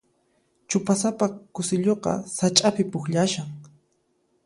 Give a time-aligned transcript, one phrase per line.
[0.69, 3.47] Chupasapa k'usilluqa sach'api pukllashan.